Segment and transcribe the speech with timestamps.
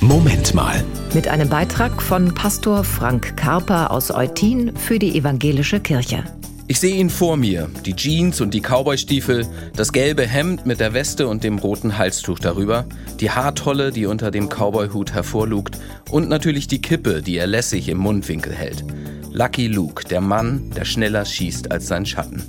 [0.00, 0.84] Moment mal.
[1.12, 6.22] Mit einem Beitrag von Pastor Frank Karper aus Eutin für die Evangelische Kirche.
[6.68, 10.94] Ich sehe ihn vor mir, die Jeans und die Cowboystiefel, das gelbe Hemd mit der
[10.94, 12.86] Weste und dem roten Halstuch darüber,
[13.18, 15.78] die Haartolle, die unter dem Cowboyhut hervorlugt
[16.10, 18.84] und natürlich die Kippe, die er lässig im Mundwinkel hält.
[19.32, 22.44] Lucky Luke, der Mann, der schneller schießt als sein Schatten.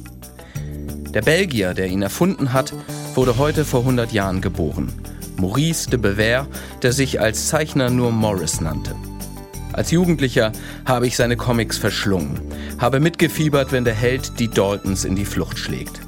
[1.15, 2.73] Der Belgier, der ihn erfunden hat,
[3.15, 4.93] wurde heute vor 100 Jahren geboren.
[5.39, 6.47] Maurice de Bever,
[6.81, 8.95] der sich als Zeichner nur Morris nannte.
[9.73, 10.51] Als Jugendlicher
[10.85, 12.41] habe ich seine Comics verschlungen,
[12.79, 16.01] habe mitgefiebert, wenn der Held die Daltons in die Flucht schlägt.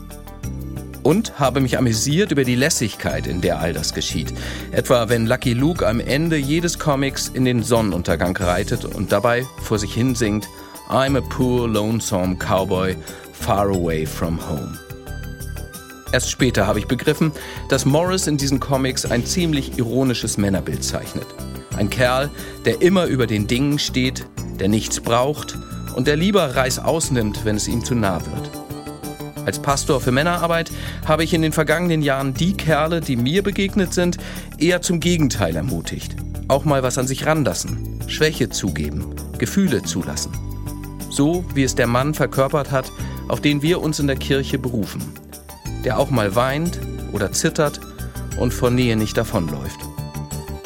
[1.03, 4.33] Und habe mich amüsiert über die Lässigkeit, in der all das geschieht.
[4.71, 9.79] Etwa wenn Lucky Luke am Ende jedes Comics in den Sonnenuntergang reitet und dabei vor
[9.79, 10.47] sich hin singt
[10.89, 12.95] I'm a poor lonesome cowboy
[13.31, 14.77] far away from home.
[16.11, 17.31] Erst später habe ich begriffen,
[17.69, 21.27] dass Morris in diesen Comics ein ziemlich ironisches Männerbild zeichnet.
[21.77, 22.29] Ein Kerl,
[22.65, 24.25] der immer über den Dingen steht,
[24.59, 25.57] der nichts braucht
[25.95, 28.49] und der lieber Reis ausnimmt, wenn es ihm zu nah wird.
[29.45, 30.71] Als Pastor für Männerarbeit
[31.05, 34.17] habe ich in den vergangenen Jahren die Kerle, die mir begegnet sind,
[34.59, 36.15] eher zum Gegenteil ermutigt.
[36.47, 40.31] Auch mal was an sich ranlassen, Schwäche zugeben, Gefühle zulassen.
[41.09, 42.91] So wie es der Mann verkörpert hat,
[43.29, 45.01] auf den wir uns in der Kirche berufen.
[45.83, 46.79] Der auch mal weint
[47.11, 47.79] oder zittert
[48.37, 49.79] und vor Nähe nicht davonläuft.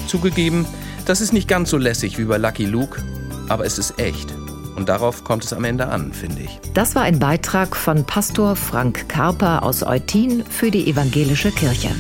[0.08, 0.66] Zugegeben,
[1.06, 3.02] das ist nicht ganz so lässig wie bei Lucky Luke,
[3.50, 4.34] aber es ist echt.
[4.76, 6.60] Und darauf kommt es am Ende an, finde ich.
[6.74, 11.92] Das war ein Beitrag von Pastor Frank Karper aus Eutin für die Evangelische Kirche.